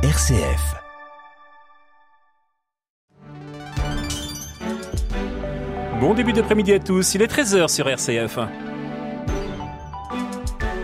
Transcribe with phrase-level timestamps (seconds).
[0.00, 0.76] RCF.
[6.00, 8.38] Bon début d'après-midi à tous, il est 13h sur RCF.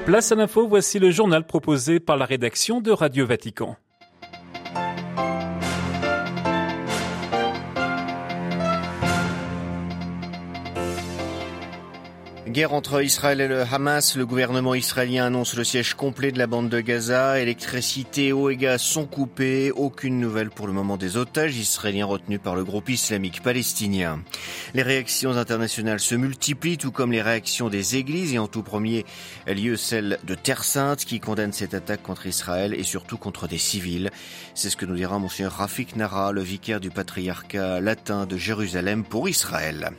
[0.04, 3.76] Place à l'info, voici le journal proposé par la rédaction de Radio Vatican.
[12.54, 16.46] Guerre entre Israël et le Hamas, le gouvernement israélien annonce le siège complet de la
[16.46, 21.16] bande de Gaza, électricité, eau et gaz sont coupés, aucune nouvelle pour le moment des
[21.16, 24.22] otages israéliens retenus par le groupe islamique palestinien.
[24.72, 29.04] Les réactions internationales se multiplient, tout comme les réactions des églises, et en tout premier
[29.48, 33.58] lieu celle de Terre Sainte qui condamne cette attaque contre Israël et surtout contre des
[33.58, 34.12] civils.
[34.54, 39.02] C'est ce que nous dira Monseigneur Rafik Nara, le vicaire du patriarcat latin de Jérusalem
[39.02, 39.90] pour Israël.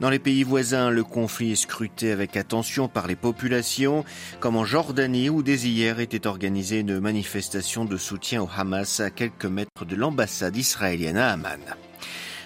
[0.00, 4.04] Dans les pays voisins, le conflit est scruté avec attention par les populations,
[4.40, 9.10] comme en Jordanie où dès hier était organisée une manifestation de soutien au Hamas à
[9.10, 11.60] quelques mètres de l'ambassade israélienne à Amman.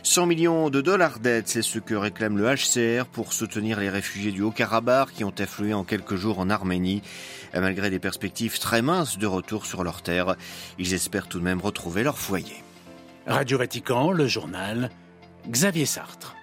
[0.02, 4.30] 100 millions de dollars d'aide, c'est ce que réclame le HCR pour soutenir les réfugiés
[4.30, 7.02] du Haut-Karabakh qui ont afflué en quelques jours en Arménie.
[7.52, 10.36] Malgré des perspectives très minces de retour sur leur terre,
[10.78, 12.62] ils espèrent tout de même retrouver leur foyer.
[13.26, 14.90] Radio Vatican, le journal,
[15.50, 16.35] Xavier Sartre.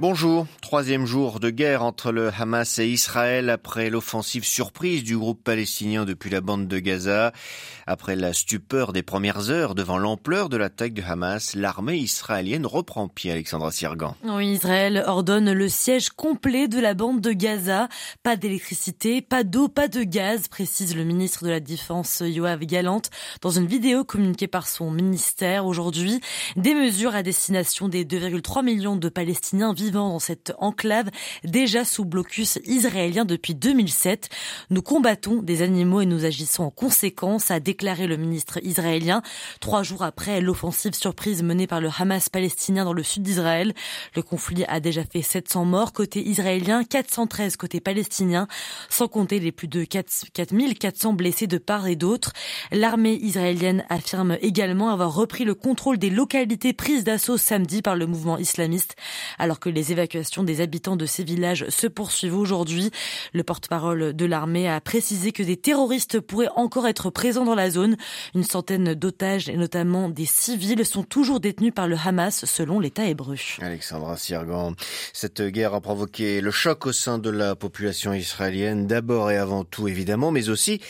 [0.00, 5.42] Bonjour, troisième jour de guerre entre le Hamas et Israël après l'offensive surprise du groupe
[5.42, 7.32] palestinien depuis la bande de Gaza.
[7.88, 13.08] Après la stupeur des premières heures devant l'ampleur de l'attaque du Hamas, l'armée israélienne reprend
[13.08, 14.14] pied, Alexandra Sirgan.
[14.22, 17.88] Oui, Israël ordonne le siège complet de la bande de Gaza.
[18.22, 23.02] Pas d'électricité, pas d'eau, pas de gaz, précise le ministre de la Défense Yoav Galant
[23.42, 26.20] dans une vidéo communiquée par son ministère aujourd'hui.
[26.54, 31.10] Des mesures à destination des 2,3 millions de Palestiniens vivant dans cette enclave
[31.44, 34.28] déjà sous blocus israélien depuis 2007.
[34.70, 39.22] Nous combattons des animaux et nous agissons en conséquence, a déclaré le ministre israélien
[39.60, 43.74] trois jours après l'offensive surprise menée par le Hamas palestinien dans le sud d'Israël.
[44.14, 48.48] Le conflit a déjà fait 700 morts côté israélien, 413 côté palestinien,
[48.88, 52.32] sans compter les plus de 4400 blessés de part et d'autre.
[52.72, 58.06] L'armée israélienne affirme également avoir repris le contrôle des localités prises d'assaut samedi par le
[58.06, 58.96] mouvement islamiste,
[59.38, 62.90] alors que les les évacuations des habitants de ces villages se poursuivent aujourd'hui.
[63.32, 67.70] Le porte-parole de l'armée a précisé que des terroristes pourraient encore être présents dans la
[67.70, 67.96] zone.
[68.34, 73.06] Une centaine d'otages et notamment des civils sont toujours détenus par le Hamas selon l'État
[73.06, 73.36] hébreu.
[73.60, 74.74] Alexandra Siergan,
[75.12, 79.62] cette guerre a provoqué le choc au sein de la population israélienne, d'abord et avant
[79.62, 80.80] tout évidemment, mais aussi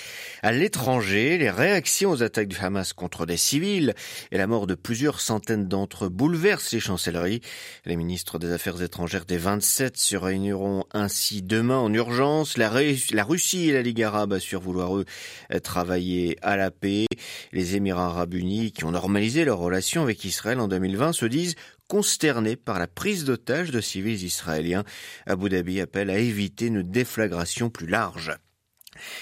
[0.42, 1.36] à l'étranger.
[1.36, 3.94] Les réactions aux attaques du Hamas contre des civils
[4.32, 7.42] et la mort de plusieurs centaines d'entre eux bouleversent les chancelleries.
[7.84, 12.56] Les ministres des Affaires étrangères des 27 se réuniront ainsi demain en urgence.
[12.56, 12.70] La,
[13.12, 15.04] la Russie et la Ligue arabe assurent vouloir eux
[15.62, 17.06] travailler à la paix.
[17.52, 21.54] Les Émirats arabes unis, qui ont normalisé leurs relations avec Israël en 2020, se disent
[21.88, 24.84] consternés par la prise d'otages de civils israéliens.
[25.26, 28.32] Abu Dhabi appelle à éviter une déflagration plus large.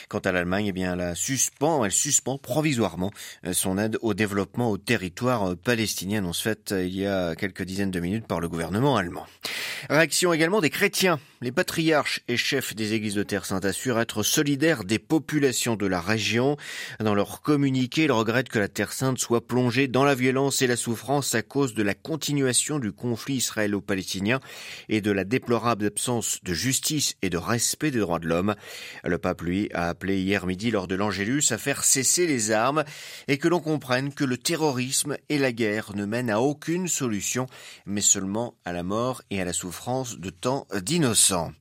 [0.08, 3.10] Quant à l'Allemagne, eh bien, elle suspend, elle suspend provisoirement
[3.44, 7.34] euh, son aide au développement au territoire euh, palestinien, annonce faite euh, il y a
[7.34, 9.26] quelques dizaines de minutes par le gouvernement allemand.
[9.88, 11.20] Réaction également des chrétiens.
[11.40, 15.86] Les patriarches et chefs des églises de Terre Sainte assurent être solidaires des populations de
[15.86, 16.56] la région.
[16.98, 20.66] Dans leur communiqué, ils regrettent que la Terre Sainte soit plongée dans la violence et
[20.66, 24.40] la souffrance à cause de la continuation du conflit israélo-palestinien
[24.88, 28.56] et de la déplorable absence de justice et de respect des droits de l'homme.
[29.04, 32.82] Le pape, lui, a appelé hier midi lors de l'Angélus à faire cesser les armes
[33.28, 37.46] et que l'on comprenne que le terrorisme et la guerre ne mènent à aucune solution,
[37.84, 39.75] mais seulement à la mort et à la souffrance
[40.18, 41.52] de tant d'innocents.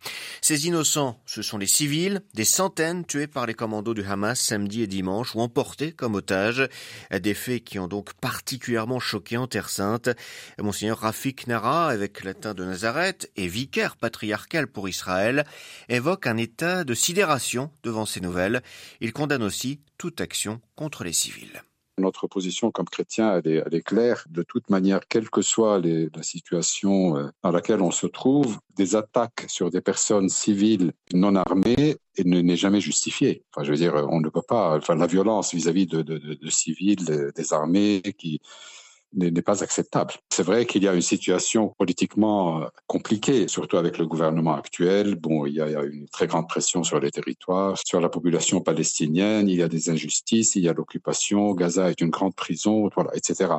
[0.41, 4.81] Ces innocents, ce sont les civils, des centaines tués par les commandos du Hamas samedi
[4.81, 6.67] et dimanche ou emportés comme otages,
[7.11, 10.09] des faits qui ont donc particulièrement choqué en Terre Sainte.
[10.59, 15.45] Monseigneur Rafik Nara, évêque latin de Nazareth et vicaire patriarcal pour Israël,
[15.89, 18.63] évoque un état de sidération devant ces nouvelles.
[19.01, 21.63] Il condamne aussi toute action contre les civils.
[21.97, 24.25] Notre position comme chrétien, elle est, claire.
[24.29, 28.95] De toute manière, quelle que soit la situation euh, dans laquelle on se trouve, des
[28.95, 33.43] attaques sur des personnes civiles non armées n'est jamais justifiée.
[33.51, 34.77] Enfin, je veux dire, on ne peut pas.
[34.77, 38.41] Enfin, la violence vis-à-vis de, de, civils, des armées qui
[39.16, 40.14] n'est pas acceptable.
[40.32, 45.16] C'est vrai qu'il y a une situation politiquement euh, compliquée, surtout avec le gouvernement actuel.
[45.16, 49.50] Bon, il y a une très grande pression sur les territoires, sur la population palestinienne,
[49.50, 53.12] il y a des injustices, il y a l'occupation, Gaza est une grande prison, voilà,
[53.16, 53.53] etc.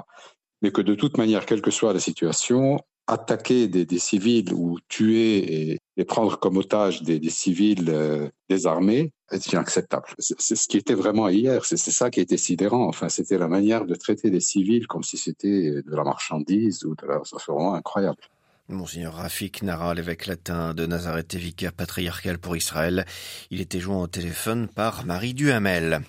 [0.62, 5.79] Mais que de toute manière, quelle que soit la situation, attaquer des, civils ou tuer
[5.97, 10.06] et, prendre comme otage des, des civils euh, désarmés est inacceptable.
[10.19, 12.87] C'est ce qui était vraiment hier, c'est ça qui était sidérant.
[12.87, 16.94] Enfin, c'était la manière de traiter des civils comme si c'était de la marchandise ou
[16.94, 17.20] de la...
[17.25, 18.19] C'est vraiment incroyable.
[18.68, 23.04] Monseigneur Rafik Nara, l'évêque latin de Nazareth et vicaire patriarcal pour Israël.
[23.50, 26.00] Il était joint au téléphone par Marie Duhamel.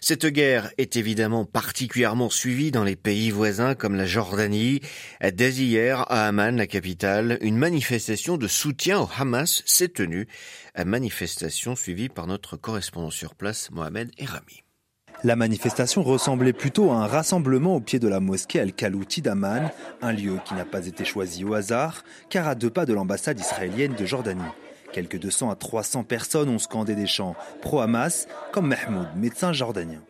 [0.00, 4.80] Cette guerre est évidemment particulièrement suivie dans les pays voisins comme la Jordanie.
[5.22, 10.26] Dès hier, à Amman, la capitale, une manifestation de soutien au Hamas s'est tenue.
[10.84, 14.64] Manifestation suivie par notre correspondant sur place, Mohamed Erami.
[15.22, 19.70] La manifestation ressemblait plutôt à un rassemblement au pied de la mosquée Al-Kalouti d'Amman,
[20.00, 23.38] un lieu qui n'a pas été choisi au hasard, car à deux pas de l'ambassade
[23.38, 24.40] israélienne de Jordanie.
[24.94, 30.00] Quelques 200 à 300 personnes ont scandé des chants pro-Hamas, comme Mahmoud, médecin jordanien.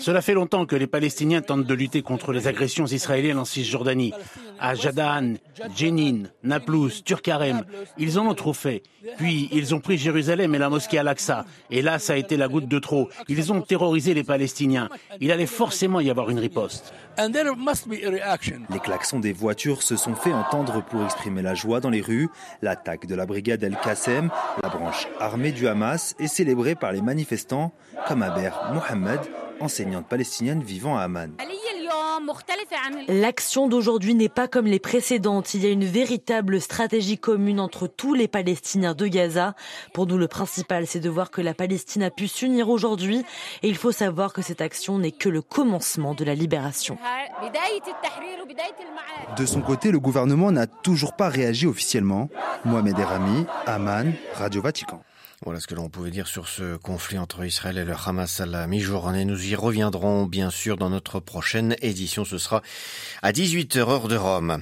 [0.00, 4.12] Cela fait longtemps que les Palestiniens tentent de lutter contre les agressions israéliennes en Cisjordanie.
[4.60, 5.34] À Jadan,
[5.76, 7.64] Jenin, Naplouse, Turkarem,
[7.96, 8.82] ils en ont trop fait.
[9.16, 11.44] Puis ils ont pris Jérusalem et la mosquée Al-Aqsa.
[11.70, 13.08] Et là, ça a été la goutte de trop.
[13.28, 14.88] Ils ont terrorisé les Palestiniens.
[15.20, 16.92] Il allait forcément y avoir une riposte.
[18.70, 22.28] Les klaxons des voitures se sont fait entendre pour exprimer la joie dans les rues.
[22.62, 24.30] L'attaque de la brigade El-Qassem,
[24.62, 27.72] la branche armée du Hamas, est célébrée par les manifestants
[28.06, 29.20] comme Aber Mohamed,
[29.60, 31.32] enseignante palestinienne vivant à Amman.
[33.08, 35.54] L'action d'aujourd'hui n'est pas comme les précédentes.
[35.54, 39.54] Il y a une véritable stratégie commune entre tous les Palestiniens de Gaza.
[39.94, 43.24] Pour nous, le principal, c'est de voir que la Palestine a pu s'unir aujourd'hui.
[43.62, 46.98] Et il faut savoir que cette action n'est que le commencement de la libération.
[49.36, 52.28] De son côté, le gouvernement n'a toujours pas réagi officiellement.
[52.64, 55.02] Mohamed Erami, Amman, Radio Vatican.
[55.44, 58.46] Voilà ce que l'on pouvait dire sur ce conflit entre Israël et le Hamas à
[58.46, 59.24] la mi-journée.
[59.24, 62.24] Nous y reviendrons bien sûr dans notre prochaine édition.
[62.24, 62.60] Ce sera
[63.22, 64.60] à 18h heure de Rome.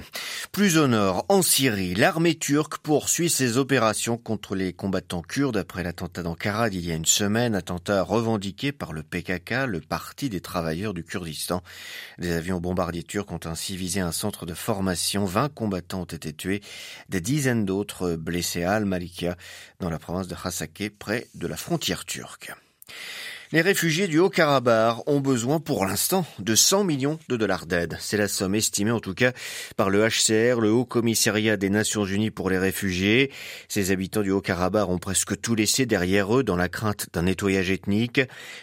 [0.51, 5.81] Plus au nord, en Syrie, l'armée turque poursuit ses opérations contre les combattants kurdes après
[5.81, 10.41] l'attentat d'Ankara d'il y a une semaine, attentat revendiqué par le PKK, le Parti des
[10.41, 11.63] travailleurs du Kurdistan.
[12.19, 15.25] Des avions bombardiers turcs ont ainsi visé un centre de formation.
[15.25, 16.61] 20 combattants ont été tués,
[17.09, 19.37] des dizaines d'autres blessés à Al-Malikia
[19.79, 20.35] dans la province de
[20.99, 22.51] Près de la frontière turque.
[23.53, 27.95] Les réfugiés du Haut-Karabakh ont besoin pour l'instant de 100 millions de dollars d'aide.
[28.01, 29.31] C'est la somme estimée en tout cas
[29.77, 33.31] par le HCR, le Haut Commissariat des Nations Unies pour les réfugiés.
[33.69, 37.71] Ces habitants du Haut-Karabakh ont presque tout laissé derrière eux dans la crainte d'un nettoyage
[37.71, 38.19] ethnique.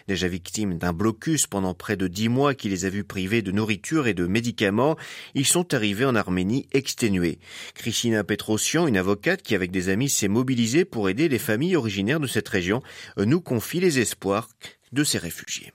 [0.06, 3.52] Déjà victimes d'un blocus pendant près de dix mois qui les a vus privés de
[3.52, 4.98] nourriture et de médicaments,
[5.34, 7.38] ils sont arrivés en Arménie exténués.
[7.74, 12.20] Christina Petrosian, une avocate qui avec des amis s'est mobilisée pour aider les familles originaires
[12.20, 12.82] de cette région,
[13.16, 14.50] nous confie les espoirs
[14.94, 15.72] de ces réfugiés.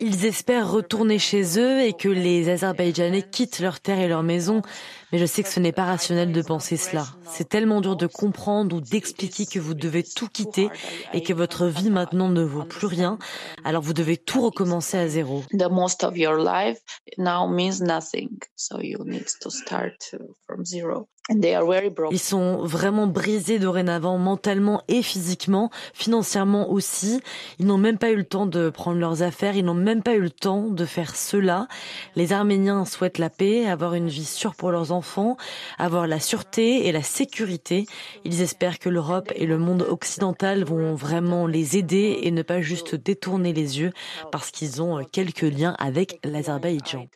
[0.00, 4.60] Ils espèrent retourner chez eux et que les Azerbaïdjanais quittent leur terre et leur maison.
[5.12, 7.06] Mais je sais que ce n'est pas rationnel de penser cela.
[7.30, 10.68] C'est tellement dur de comprendre ou d'expliquer que vous devez tout quitter
[11.12, 13.18] et que votre vie maintenant ne vaut plus rien.
[13.62, 15.44] Alors vous devez tout recommencer à zéro.
[22.10, 27.20] Ils sont vraiment brisés dorénavant, mentalement et physiquement, financièrement aussi.
[27.60, 30.14] Ils n'ont même pas eu le temps de prendre leurs affaires, ils n'ont même pas
[30.14, 31.68] eu le temps de faire cela.
[32.16, 35.36] Les Arméniens souhaitent la paix, avoir une vie sûre pour leurs enfants,
[35.78, 37.86] avoir la sûreté et la sécurité.
[38.24, 42.60] Ils espèrent que l'Europe et le monde occidental vont vraiment les aider et ne pas
[42.62, 43.92] juste détourner les yeux
[44.32, 47.06] parce qu'ils ont quelques liens avec l'Azerbaïdjan.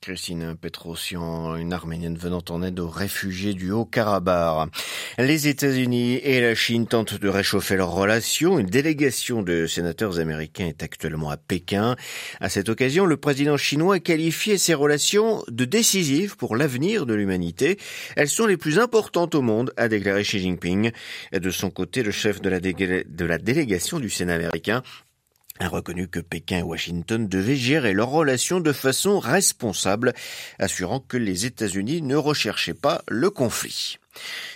[0.00, 4.68] Christine Petrosian, une arménienne venant en aide aux réfugiés du Haut-Karabakh.
[5.18, 8.58] Les États-Unis et la Chine tentent de réchauffer leurs relations.
[8.58, 11.96] Une délégation de sénateurs américains est actuellement à Pékin.
[12.40, 17.14] À cette occasion, le président chinois a qualifié ces relations de décisives pour l'avenir de
[17.14, 17.78] l'humanité.
[18.16, 20.92] Elles sont les plus importantes au monde, a déclaré Xi Jinping.
[21.32, 24.82] De son côté, le chef de la, de la délégation du Sénat américain
[25.60, 30.12] a reconnu que Pékin et Washington devaient gérer leurs relations de façon responsable,
[30.58, 33.98] assurant que les États-Unis ne recherchaient pas le conflit.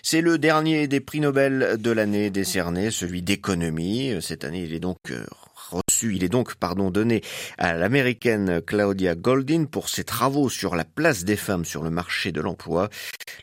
[0.02, 4.14] C'est le dernier des prix Nobel de l'année décerné, celui d'économie.
[4.20, 5.24] Cette année, il est donc euh,
[5.70, 7.22] reçu, il est donc pardon donné
[7.58, 12.32] à l'américaine Claudia Goldin pour ses travaux sur la place des femmes sur le marché
[12.32, 12.88] de l'emploi.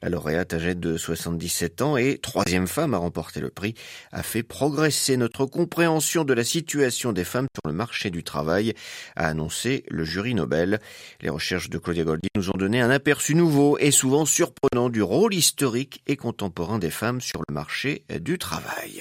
[0.01, 3.73] La lauréate âgée de 77 ans et troisième femme à remporter le prix
[4.11, 8.73] a fait progresser notre compréhension de la situation des femmes sur le marché du travail,
[9.15, 10.79] a annoncé le jury Nobel.
[11.21, 15.01] Les recherches de Claudia Goldin nous ont donné un aperçu nouveau et souvent surprenant du
[15.01, 18.96] rôle historique et contemporain des femmes sur le marché du travail.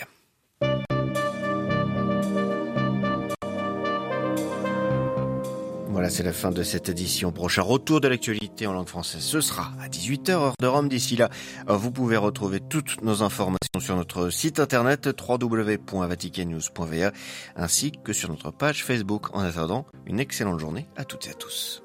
[6.08, 7.32] C'est la fin de cette édition.
[7.32, 10.88] Prochain retour de l'actualité en langue française, ce sera à 18h heure de Rome.
[10.88, 11.30] D'ici là,
[11.66, 17.12] vous pouvez retrouver toutes nos informations sur notre site internet www.vaticannews.va
[17.56, 19.34] ainsi que sur notre page Facebook.
[19.34, 21.82] En attendant, une excellente journée à toutes et à tous.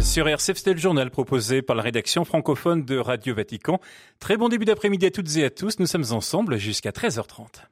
[0.00, 3.80] Sur RCF, c'était le journal proposé par la rédaction francophone de Radio Vatican.
[4.18, 5.78] Très bon début d'après-midi à toutes et à tous.
[5.78, 7.70] Nous sommes ensemble jusqu'à 13h30.